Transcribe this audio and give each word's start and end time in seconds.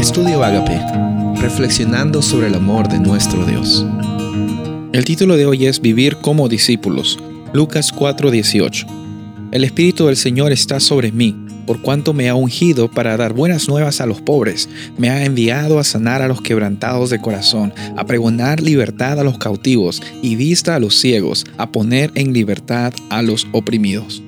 Estudio 0.00 0.42
Agape, 0.42 0.80
reflexionando 1.42 2.22
sobre 2.22 2.46
el 2.46 2.54
amor 2.54 2.88
de 2.88 2.98
nuestro 2.98 3.44
Dios. 3.44 3.84
El 4.94 5.04
título 5.04 5.36
de 5.36 5.44
hoy 5.44 5.66
es 5.66 5.82
Vivir 5.82 6.16
como 6.16 6.48
discípulos, 6.48 7.18
Lucas 7.52 7.92
4:18. 7.92 8.86
El 9.52 9.62
Espíritu 9.62 10.06
del 10.06 10.16
Señor 10.16 10.52
está 10.52 10.80
sobre 10.80 11.12
mí, 11.12 11.36
por 11.66 11.82
cuanto 11.82 12.14
me 12.14 12.30
ha 12.30 12.34
ungido 12.34 12.90
para 12.90 13.18
dar 13.18 13.34
buenas 13.34 13.68
nuevas 13.68 14.00
a 14.00 14.06
los 14.06 14.22
pobres, 14.22 14.70
me 14.96 15.10
ha 15.10 15.22
enviado 15.22 15.78
a 15.78 15.84
sanar 15.84 16.22
a 16.22 16.28
los 16.28 16.40
quebrantados 16.40 17.10
de 17.10 17.20
corazón, 17.20 17.74
a 17.98 18.06
pregonar 18.06 18.62
libertad 18.62 19.20
a 19.20 19.22
los 19.22 19.36
cautivos 19.36 20.02
y 20.22 20.34
vista 20.34 20.76
a 20.76 20.80
los 20.80 20.98
ciegos, 20.98 21.44
a 21.58 21.70
poner 21.72 22.10
en 22.14 22.32
libertad 22.32 22.94
a 23.10 23.20
los 23.20 23.46
oprimidos. 23.52 24.22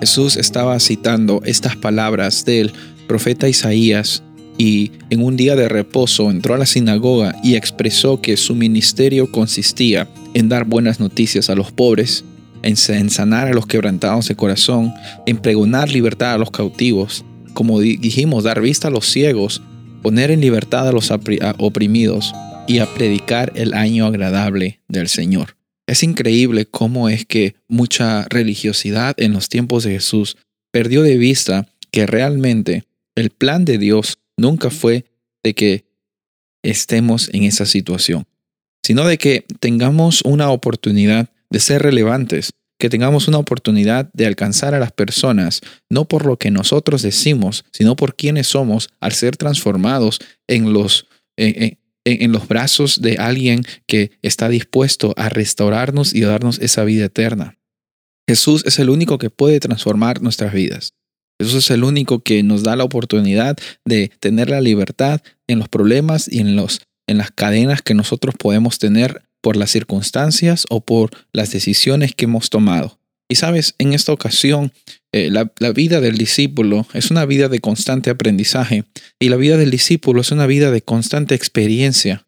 Jesús 0.00 0.38
estaba 0.38 0.80
citando 0.80 1.42
estas 1.44 1.76
palabras 1.76 2.46
del 2.46 2.72
profeta 3.06 3.50
Isaías 3.50 4.22
y 4.56 4.92
en 5.10 5.22
un 5.22 5.36
día 5.36 5.56
de 5.56 5.68
reposo 5.68 6.30
entró 6.30 6.54
a 6.54 6.58
la 6.58 6.66
sinagoga 6.66 7.34
y 7.42 7.56
expresó 7.56 8.20
que 8.20 8.36
su 8.36 8.54
ministerio 8.54 9.30
consistía 9.30 10.08
en 10.34 10.48
dar 10.48 10.64
buenas 10.64 11.00
noticias 11.00 11.50
a 11.50 11.54
los 11.54 11.72
pobres, 11.72 12.24
en 12.62 12.76
sanar 12.76 13.48
a 13.48 13.52
los 13.52 13.66
quebrantados 13.66 14.28
de 14.28 14.36
corazón, 14.36 14.92
en 15.26 15.36
pregonar 15.38 15.90
libertad 15.90 16.34
a 16.34 16.38
los 16.38 16.50
cautivos, 16.50 17.24
como 17.52 17.80
dijimos, 17.80 18.44
dar 18.44 18.60
vista 18.60 18.88
a 18.88 18.90
los 18.90 19.06
ciegos, 19.06 19.62
poner 20.02 20.30
en 20.30 20.40
libertad 20.40 20.88
a 20.88 20.92
los 20.92 21.10
oprimidos 21.10 22.32
y 22.66 22.78
a 22.78 22.86
predicar 22.86 23.52
el 23.54 23.74
año 23.74 24.06
agradable 24.06 24.80
del 24.88 25.08
Señor. 25.08 25.56
Es 25.86 26.02
increíble 26.02 26.66
cómo 26.66 27.08
es 27.08 27.26
que 27.26 27.56
mucha 27.68 28.24
religiosidad 28.30 29.14
en 29.18 29.32
los 29.32 29.48
tiempos 29.48 29.84
de 29.84 29.92
Jesús 29.92 30.36
perdió 30.70 31.02
de 31.02 31.18
vista 31.18 31.68
que 31.90 32.06
realmente 32.06 32.84
el 33.14 33.30
plan 33.30 33.64
de 33.64 33.78
Dios 33.78 34.18
nunca 34.36 34.70
fue 34.70 35.04
de 35.42 35.54
que 35.54 35.84
estemos 36.62 37.30
en 37.32 37.44
esa 37.44 37.66
situación, 37.66 38.26
sino 38.82 39.06
de 39.06 39.18
que 39.18 39.44
tengamos 39.60 40.22
una 40.22 40.50
oportunidad 40.50 41.28
de 41.50 41.60
ser 41.60 41.82
relevantes, 41.82 42.50
que 42.78 42.88
tengamos 42.88 43.28
una 43.28 43.38
oportunidad 43.38 44.10
de 44.12 44.26
alcanzar 44.26 44.74
a 44.74 44.80
las 44.80 44.92
personas, 44.92 45.60
no 45.90 46.06
por 46.06 46.26
lo 46.26 46.38
que 46.38 46.50
nosotros 46.50 47.02
decimos, 47.02 47.64
sino 47.72 47.96
por 47.96 48.16
quienes 48.16 48.48
somos 48.48 48.88
al 49.00 49.12
ser 49.12 49.36
transformados 49.36 50.18
en 50.48 50.72
los, 50.72 51.06
en, 51.36 51.78
en 52.04 52.32
los 52.32 52.48
brazos 52.48 53.00
de 53.00 53.16
alguien 53.16 53.62
que 53.86 54.12
está 54.22 54.48
dispuesto 54.48 55.14
a 55.16 55.28
restaurarnos 55.28 56.14
y 56.14 56.24
a 56.24 56.28
darnos 56.28 56.58
esa 56.58 56.84
vida 56.84 57.04
eterna. 57.06 57.56
Jesús 58.26 58.64
es 58.66 58.78
el 58.78 58.90
único 58.90 59.18
que 59.18 59.30
puede 59.30 59.60
transformar 59.60 60.22
nuestras 60.22 60.52
vidas. 60.52 60.94
Jesús 61.40 61.64
es 61.64 61.70
el 61.70 61.84
único 61.84 62.20
que 62.20 62.42
nos 62.42 62.62
da 62.62 62.76
la 62.76 62.84
oportunidad 62.84 63.56
de 63.84 64.10
tener 64.20 64.50
la 64.50 64.60
libertad 64.60 65.20
en 65.46 65.58
los 65.58 65.68
problemas 65.68 66.30
y 66.30 66.40
en, 66.40 66.56
los, 66.56 66.80
en 67.06 67.18
las 67.18 67.30
cadenas 67.30 67.82
que 67.82 67.94
nosotros 67.94 68.34
podemos 68.38 68.78
tener 68.78 69.22
por 69.42 69.56
las 69.56 69.70
circunstancias 69.70 70.64
o 70.70 70.80
por 70.80 71.10
las 71.32 71.50
decisiones 71.50 72.14
que 72.14 72.24
hemos 72.24 72.50
tomado. 72.50 72.98
Y 73.28 73.36
sabes, 73.36 73.74
en 73.78 73.92
esta 73.92 74.12
ocasión, 74.12 74.72
eh, 75.12 75.30
la, 75.30 75.50
la, 75.58 75.72
vida 75.72 76.00
del 76.00 76.18
discípulo 76.18 76.86
es 76.92 77.10
una 77.10 77.24
vida 77.24 77.48
de 77.48 77.60
constante 77.60 78.10
aprendizaje 78.10 78.84
y 79.18 79.28
la 79.28 79.36
vida 79.36 79.56
del 79.56 79.70
discípulo 79.70 80.20
es 80.20 80.30
una 80.30 80.46
vida 80.46 80.70
de 80.70 80.82
constante 80.82 81.34
experiencia. 81.34 82.26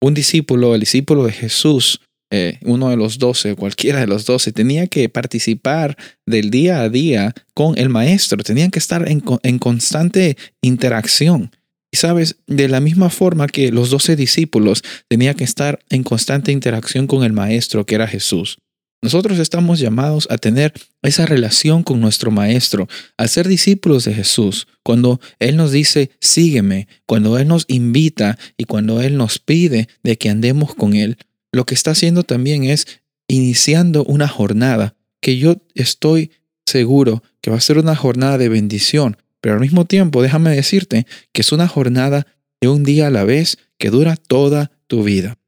Un 0.00 0.14
discípulo, 0.14 0.74
el 0.74 0.80
discípulo 0.80 1.24
de 1.24 1.32
Jesús, 1.32 2.00
eh, 2.36 2.58
uno 2.62 2.90
de 2.90 2.96
los 2.96 3.18
doce, 3.18 3.54
cualquiera 3.54 4.00
de 4.00 4.08
los 4.08 4.24
doce, 4.24 4.50
tenía 4.50 4.88
que 4.88 5.08
participar 5.08 5.96
del 6.26 6.50
día 6.50 6.80
a 6.80 6.88
día 6.88 7.32
con 7.54 7.78
el 7.78 7.90
maestro, 7.90 8.42
tenían 8.42 8.72
que 8.72 8.80
estar 8.80 9.08
en, 9.08 9.22
en 9.44 9.60
constante 9.60 10.36
interacción. 10.60 11.52
Y 11.92 11.96
sabes, 11.96 12.34
de 12.48 12.66
la 12.66 12.80
misma 12.80 13.08
forma 13.08 13.46
que 13.46 13.70
los 13.70 13.90
doce 13.90 14.16
discípulos 14.16 14.82
tenían 15.06 15.36
que 15.36 15.44
estar 15.44 15.78
en 15.90 16.02
constante 16.02 16.50
interacción 16.50 17.06
con 17.06 17.22
el 17.22 17.32
maestro 17.32 17.86
que 17.86 17.94
era 17.94 18.08
Jesús. 18.08 18.58
Nosotros 19.00 19.38
estamos 19.38 19.78
llamados 19.78 20.26
a 20.28 20.38
tener 20.38 20.72
esa 21.02 21.26
relación 21.26 21.84
con 21.84 22.00
nuestro 22.00 22.32
Maestro, 22.32 22.88
a 23.16 23.28
ser 23.28 23.46
discípulos 23.46 24.04
de 24.06 24.14
Jesús. 24.14 24.66
Cuando 24.82 25.20
Él 25.38 25.56
nos 25.56 25.70
dice, 25.70 26.10
sígueme, 26.20 26.88
cuando 27.06 27.38
Él 27.38 27.46
nos 27.46 27.64
invita 27.68 28.38
y 28.56 28.64
cuando 28.64 29.02
Él 29.02 29.18
nos 29.18 29.38
pide 29.38 29.88
de 30.02 30.16
que 30.16 30.30
andemos 30.30 30.74
con 30.74 30.94
Él, 30.94 31.18
lo 31.54 31.64
que 31.66 31.74
está 31.74 31.92
haciendo 31.92 32.22
también 32.22 32.64
es 32.64 32.86
iniciando 33.28 34.04
una 34.04 34.28
jornada 34.28 34.96
que 35.20 35.38
yo 35.38 35.56
estoy 35.74 36.30
seguro 36.66 37.22
que 37.40 37.50
va 37.50 37.56
a 37.56 37.60
ser 37.60 37.78
una 37.78 37.96
jornada 37.96 38.38
de 38.38 38.48
bendición, 38.48 39.16
pero 39.40 39.54
al 39.54 39.60
mismo 39.60 39.84
tiempo 39.84 40.22
déjame 40.22 40.50
decirte 40.50 41.06
que 41.32 41.42
es 41.42 41.52
una 41.52 41.68
jornada 41.68 42.26
de 42.60 42.68
un 42.68 42.82
día 42.84 43.08
a 43.08 43.10
la 43.10 43.24
vez 43.24 43.58
que 43.78 43.90
dura 43.90 44.16
toda 44.16 44.70
tu 44.86 45.02
vida. 45.02 45.38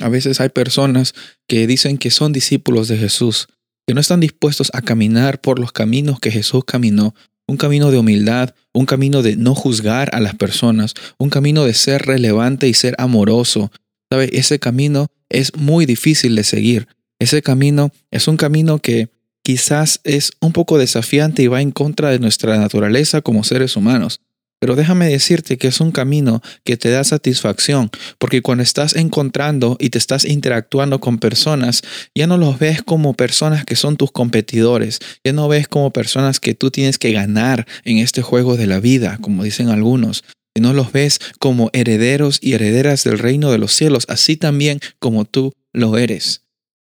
A 0.00 0.08
veces 0.08 0.40
hay 0.40 0.48
personas 0.48 1.14
que 1.48 1.66
dicen 1.66 1.98
que 1.98 2.10
son 2.10 2.32
discípulos 2.32 2.88
de 2.88 2.96
Jesús, 2.96 3.48
que 3.86 3.94
no 3.94 4.00
están 4.00 4.20
dispuestos 4.20 4.70
a 4.74 4.82
caminar 4.82 5.40
por 5.40 5.58
los 5.58 5.72
caminos 5.72 6.20
que 6.20 6.30
Jesús 6.30 6.64
caminó, 6.64 7.14
un 7.48 7.56
camino 7.56 7.90
de 7.90 7.98
humildad, 7.98 8.54
un 8.72 8.86
camino 8.86 9.22
de 9.22 9.36
no 9.36 9.54
juzgar 9.54 10.14
a 10.14 10.20
las 10.20 10.34
personas, 10.34 10.94
un 11.16 11.30
camino 11.30 11.64
de 11.64 11.74
ser 11.74 12.02
relevante 12.02 12.68
y 12.68 12.74
ser 12.74 12.94
amoroso. 12.98 13.72
Ese 14.10 14.58
camino 14.58 15.08
es 15.28 15.54
muy 15.56 15.86
difícil 15.86 16.34
de 16.36 16.44
seguir. 16.44 16.88
Ese 17.18 17.42
camino 17.42 17.90
es 18.10 18.28
un 18.28 18.36
camino 18.36 18.78
que 18.78 19.08
quizás 19.42 20.00
es 20.04 20.32
un 20.40 20.52
poco 20.52 20.78
desafiante 20.78 21.42
y 21.42 21.46
va 21.46 21.60
en 21.60 21.72
contra 21.72 22.10
de 22.10 22.18
nuestra 22.18 22.56
naturaleza 22.58 23.22
como 23.22 23.44
seres 23.44 23.76
humanos. 23.76 24.20
Pero 24.60 24.74
déjame 24.74 25.08
decirte 25.08 25.56
que 25.56 25.68
es 25.68 25.80
un 25.80 25.92
camino 25.92 26.42
que 26.64 26.76
te 26.76 26.90
da 26.90 27.04
satisfacción, 27.04 27.90
porque 28.18 28.42
cuando 28.42 28.64
estás 28.64 28.96
encontrando 28.96 29.76
y 29.78 29.90
te 29.90 29.98
estás 29.98 30.24
interactuando 30.24 30.98
con 31.00 31.18
personas, 31.18 31.82
ya 32.12 32.26
no 32.26 32.36
los 32.36 32.58
ves 32.58 32.82
como 32.82 33.14
personas 33.14 33.64
que 33.64 33.76
son 33.76 33.96
tus 33.96 34.10
competidores, 34.10 34.98
ya 35.22 35.32
no 35.32 35.46
ves 35.46 35.68
como 35.68 35.92
personas 35.92 36.40
que 36.40 36.54
tú 36.54 36.72
tienes 36.72 36.98
que 36.98 37.12
ganar 37.12 37.66
en 37.84 37.98
este 37.98 38.20
juego 38.20 38.56
de 38.56 38.66
la 38.66 38.80
vida, 38.80 39.18
como 39.20 39.44
dicen 39.44 39.68
algunos, 39.68 40.24
no 40.60 40.72
los 40.72 40.92
ves 40.92 41.20
como 41.38 41.70
herederos 41.72 42.38
y 42.40 42.54
herederas 42.54 43.04
del 43.04 43.18
reino 43.18 43.50
de 43.50 43.58
los 43.58 43.72
cielos, 43.72 44.04
así 44.08 44.36
también 44.36 44.80
como 44.98 45.24
tú 45.24 45.52
lo 45.72 45.98
eres. 45.98 46.44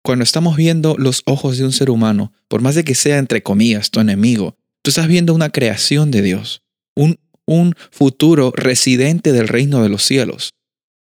Cuando 0.03 0.23
estamos 0.23 0.57
viendo 0.57 0.97
los 0.99 1.23
ojos 1.27 1.59
de 1.59 1.65
un 1.65 1.73
ser 1.73 1.91
humano, 1.91 2.33
por 2.49 2.61
más 2.61 2.75
de 2.75 2.85
que 2.85 2.95
sea 2.95 3.19
entre 3.19 3.43
comillas 3.43 3.91
tu 3.91 4.01
enemigo, 4.01 4.57
tú 4.83 4.91
estás 4.91 5.09
viendo 5.09 5.35
una 5.35 5.51
creación 5.51 6.11
de 6.11 6.23
Dios, 6.23 6.63
un, 6.95 7.19
un 7.45 7.75
futuro 7.91 8.53
residente 8.55 9.33
del 9.33 9.49
reino 9.49 9.83
de 9.83 9.89
los 9.89 10.05
cielos, 10.05 10.55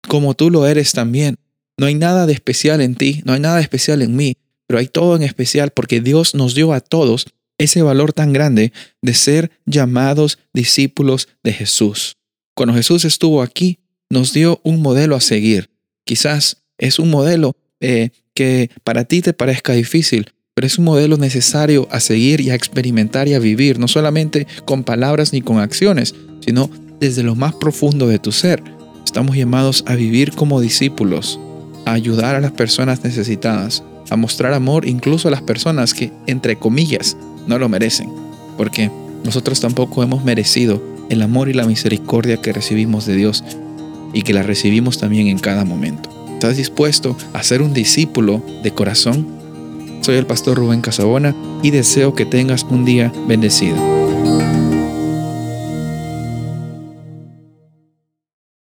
como 0.08 0.34
tú 0.34 0.50
lo 0.50 0.66
eres 0.66 0.92
también. 0.92 1.36
No 1.78 1.86
hay 1.86 1.94
nada 1.94 2.26
de 2.26 2.32
especial 2.32 2.80
en 2.80 2.94
ti, 2.94 3.22
no 3.24 3.32
hay 3.32 3.40
nada 3.40 3.60
especial 3.60 4.02
en 4.02 4.16
mí, 4.16 4.38
pero 4.66 4.78
hay 4.78 4.88
todo 4.88 5.14
en 5.14 5.22
especial 5.22 5.70
porque 5.70 6.00
Dios 6.00 6.34
nos 6.34 6.54
dio 6.54 6.72
a 6.72 6.80
todos 6.80 7.26
ese 7.58 7.82
valor 7.82 8.12
tan 8.12 8.32
grande 8.32 8.72
de 9.02 9.14
ser 9.14 9.50
llamados 9.66 10.38
discípulos 10.52 11.28
de 11.42 11.52
Jesús. 11.52 12.15
Cuando 12.56 12.74
Jesús 12.74 13.04
estuvo 13.04 13.42
aquí, 13.42 13.80
nos 14.08 14.32
dio 14.32 14.60
un 14.64 14.80
modelo 14.80 15.14
a 15.14 15.20
seguir. 15.20 15.68
Quizás 16.06 16.62
es 16.78 16.98
un 16.98 17.10
modelo 17.10 17.54
eh, 17.80 18.10
que 18.32 18.70
para 18.82 19.04
ti 19.04 19.20
te 19.20 19.34
parezca 19.34 19.74
difícil, 19.74 20.32
pero 20.54 20.66
es 20.66 20.78
un 20.78 20.86
modelo 20.86 21.18
necesario 21.18 21.86
a 21.90 22.00
seguir 22.00 22.40
y 22.40 22.48
a 22.48 22.54
experimentar 22.54 23.28
y 23.28 23.34
a 23.34 23.40
vivir, 23.40 23.78
no 23.78 23.88
solamente 23.88 24.46
con 24.64 24.84
palabras 24.84 25.34
ni 25.34 25.42
con 25.42 25.58
acciones, 25.58 26.14
sino 26.40 26.70
desde 26.98 27.22
lo 27.22 27.34
más 27.34 27.54
profundo 27.54 28.08
de 28.08 28.18
tu 28.18 28.32
ser. 28.32 28.62
Estamos 29.04 29.36
llamados 29.36 29.84
a 29.86 29.94
vivir 29.94 30.32
como 30.32 30.62
discípulos, 30.62 31.38
a 31.84 31.92
ayudar 31.92 32.36
a 32.36 32.40
las 32.40 32.52
personas 32.52 33.04
necesitadas, 33.04 33.82
a 34.08 34.16
mostrar 34.16 34.54
amor 34.54 34.88
incluso 34.88 35.28
a 35.28 35.30
las 35.30 35.42
personas 35.42 35.92
que, 35.92 36.10
entre 36.26 36.56
comillas, 36.56 37.18
no 37.46 37.58
lo 37.58 37.68
merecen, 37.68 38.08
porque 38.56 38.90
nosotros 39.24 39.60
tampoco 39.60 40.02
hemos 40.02 40.24
merecido 40.24 40.95
el 41.10 41.22
amor 41.22 41.48
y 41.48 41.52
la 41.52 41.66
misericordia 41.66 42.40
que 42.40 42.52
recibimos 42.52 43.06
de 43.06 43.16
Dios 43.16 43.44
y 44.12 44.22
que 44.22 44.32
la 44.32 44.42
recibimos 44.42 44.98
también 44.98 45.28
en 45.28 45.38
cada 45.38 45.64
momento. 45.64 46.10
¿Estás 46.34 46.56
dispuesto 46.56 47.16
a 47.32 47.42
ser 47.42 47.62
un 47.62 47.72
discípulo 47.72 48.42
de 48.62 48.70
corazón? 48.70 49.26
Soy 50.02 50.16
el 50.16 50.26
pastor 50.26 50.58
Rubén 50.58 50.80
Casabona 50.80 51.34
y 51.62 51.70
deseo 51.70 52.14
que 52.14 52.26
tengas 52.26 52.64
un 52.64 52.84
día 52.84 53.12
bendecido. 53.26 54.05